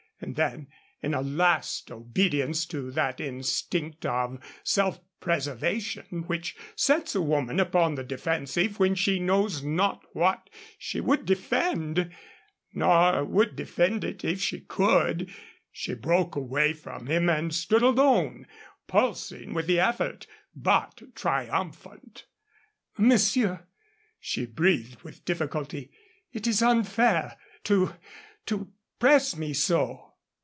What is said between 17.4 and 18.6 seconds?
stood alone,